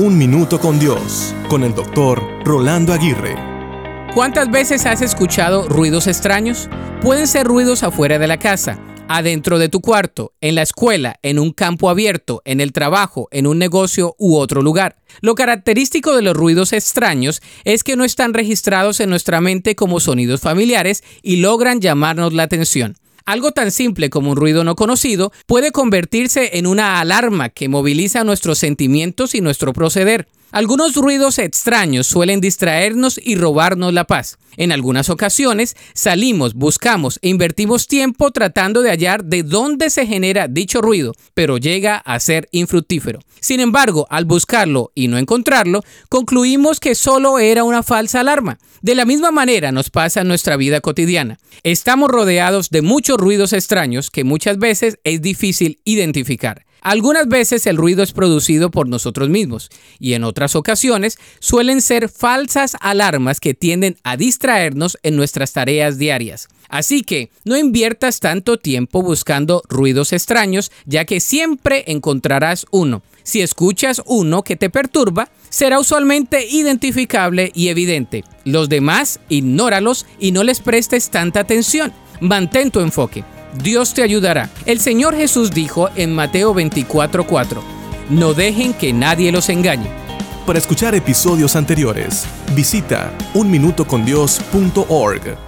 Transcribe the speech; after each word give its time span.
Un 0.00 0.16
Minuto 0.16 0.60
con 0.60 0.78
Dios, 0.78 1.34
con 1.48 1.64
el 1.64 1.74
doctor 1.74 2.22
Rolando 2.44 2.92
Aguirre. 2.92 3.34
¿Cuántas 4.14 4.48
veces 4.48 4.86
has 4.86 5.02
escuchado 5.02 5.68
ruidos 5.68 6.06
extraños? 6.06 6.68
Pueden 7.02 7.26
ser 7.26 7.48
ruidos 7.48 7.82
afuera 7.82 8.16
de 8.20 8.28
la 8.28 8.38
casa, 8.38 8.78
adentro 9.08 9.58
de 9.58 9.68
tu 9.68 9.80
cuarto, 9.80 10.34
en 10.40 10.54
la 10.54 10.62
escuela, 10.62 11.16
en 11.24 11.40
un 11.40 11.50
campo 11.50 11.90
abierto, 11.90 12.42
en 12.44 12.60
el 12.60 12.70
trabajo, 12.70 13.26
en 13.32 13.48
un 13.48 13.58
negocio 13.58 14.14
u 14.20 14.36
otro 14.36 14.62
lugar. 14.62 14.98
Lo 15.20 15.34
característico 15.34 16.14
de 16.14 16.22
los 16.22 16.36
ruidos 16.36 16.72
extraños 16.72 17.42
es 17.64 17.82
que 17.82 17.96
no 17.96 18.04
están 18.04 18.34
registrados 18.34 19.00
en 19.00 19.10
nuestra 19.10 19.40
mente 19.40 19.74
como 19.74 19.98
sonidos 19.98 20.40
familiares 20.40 21.02
y 21.22 21.38
logran 21.38 21.80
llamarnos 21.80 22.32
la 22.34 22.44
atención. 22.44 22.94
Algo 23.28 23.52
tan 23.52 23.70
simple 23.72 24.08
como 24.08 24.30
un 24.30 24.38
ruido 24.38 24.64
no 24.64 24.74
conocido 24.74 25.32
puede 25.44 25.70
convertirse 25.70 26.56
en 26.56 26.66
una 26.66 26.98
alarma 26.98 27.50
que 27.50 27.68
moviliza 27.68 28.24
nuestros 28.24 28.56
sentimientos 28.56 29.34
y 29.34 29.42
nuestro 29.42 29.74
proceder. 29.74 30.28
Algunos 30.50 30.94
ruidos 30.94 31.38
extraños 31.38 32.06
suelen 32.06 32.40
distraernos 32.40 33.20
y 33.22 33.36
robarnos 33.36 33.92
la 33.92 34.04
paz. 34.04 34.38
En 34.56 34.72
algunas 34.72 35.10
ocasiones 35.10 35.76
salimos, 35.92 36.54
buscamos 36.54 37.18
e 37.20 37.28
invertimos 37.28 37.86
tiempo 37.86 38.30
tratando 38.30 38.80
de 38.80 38.88
hallar 38.88 39.24
de 39.24 39.42
dónde 39.42 39.90
se 39.90 40.06
genera 40.06 40.48
dicho 40.48 40.80
ruido, 40.80 41.12
pero 41.34 41.58
llega 41.58 41.98
a 41.98 42.18
ser 42.18 42.48
infructífero. 42.50 43.20
Sin 43.40 43.60
embargo, 43.60 44.06
al 44.08 44.24
buscarlo 44.24 44.90
y 44.94 45.08
no 45.08 45.18
encontrarlo, 45.18 45.84
concluimos 46.08 46.80
que 46.80 46.94
solo 46.94 47.38
era 47.38 47.62
una 47.62 47.82
falsa 47.82 48.20
alarma. 48.20 48.58
De 48.80 48.94
la 48.94 49.04
misma 49.04 49.30
manera 49.30 49.70
nos 49.70 49.90
pasa 49.90 50.22
en 50.22 50.28
nuestra 50.28 50.56
vida 50.56 50.80
cotidiana. 50.80 51.38
Estamos 51.62 52.08
rodeados 52.08 52.70
de 52.70 52.80
muchos 52.80 53.18
ruidos 53.18 53.52
extraños 53.52 54.10
que 54.10 54.24
muchas 54.24 54.58
veces 54.58 54.98
es 55.04 55.20
difícil 55.20 55.78
identificar. 55.84 56.64
Algunas 56.80 57.28
veces 57.28 57.66
el 57.66 57.76
ruido 57.76 58.02
es 58.02 58.12
producido 58.12 58.70
por 58.70 58.88
nosotros 58.88 59.28
mismos 59.28 59.70
y 59.98 60.14
en 60.14 60.24
otras 60.24 60.54
ocasiones 60.56 61.18
suelen 61.40 61.80
ser 61.80 62.08
falsas 62.08 62.76
alarmas 62.80 63.40
que 63.40 63.54
tienden 63.54 63.96
a 64.04 64.16
distraernos 64.16 64.98
en 65.02 65.16
nuestras 65.16 65.52
tareas 65.52 65.98
diarias. 65.98 66.48
Así 66.68 67.02
que 67.02 67.30
no 67.44 67.56
inviertas 67.56 68.20
tanto 68.20 68.58
tiempo 68.58 69.02
buscando 69.02 69.62
ruidos 69.68 70.12
extraños 70.12 70.70
ya 70.84 71.04
que 71.04 71.20
siempre 71.20 71.84
encontrarás 71.86 72.66
uno. 72.70 73.02
Si 73.22 73.42
escuchas 73.42 74.02
uno 74.06 74.42
que 74.42 74.56
te 74.56 74.70
perturba, 74.70 75.30
será 75.50 75.78
usualmente 75.78 76.46
identificable 76.46 77.52
y 77.54 77.68
evidente. 77.68 78.24
Los 78.44 78.68
demás, 78.68 79.20
ignóralos 79.28 80.06
y 80.18 80.32
no 80.32 80.44
les 80.44 80.60
prestes 80.60 81.10
tanta 81.10 81.40
atención. 81.40 81.92
Mantén 82.20 82.70
tu 82.70 82.80
enfoque. 82.80 83.24
Dios 83.54 83.94
te 83.94 84.02
ayudará. 84.02 84.50
El 84.66 84.80
Señor 84.80 85.16
Jesús 85.16 85.50
dijo 85.50 85.88
en 85.96 86.14
Mateo 86.14 86.54
24:4, 86.54 87.62
no 88.10 88.34
dejen 88.34 88.74
que 88.74 88.92
nadie 88.92 89.32
los 89.32 89.48
engañe. 89.48 89.88
Para 90.46 90.58
escuchar 90.58 90.94
episodios 90.94 91.56
anteriores, 91.56 92.26
visita 92.54 93.10
unminutocondios.org. 93.34 95.47